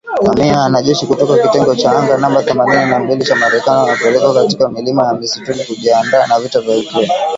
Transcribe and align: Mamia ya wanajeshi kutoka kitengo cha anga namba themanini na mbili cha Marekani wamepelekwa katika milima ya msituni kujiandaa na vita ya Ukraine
Mamia 0.25 0.45
ya 0.45 0.59
wanajeshi 0.59 1.05
kutoka 1.07 1.37
kitengo 1.37 1.75
cha 1.75 1.97
anga 1.97 2.17
namba 2.17 2.43
themanini 2.43 2.85
na 2.91 2.99
mbili 2.99 3.25
cha 3.25 3.35
Marekani 3.35 3.77
wamepelekwa 3.89 4.33
katika 4.33 4.69
milima 4.69 5.05
ya 5.07 5.13
msituni 5.13 5.63
kujiandaa 5.63 6.27
na 6.27 6.39
vita 6.39 6.59
ya 6.59 6.77
Ukraine 6.79 7.13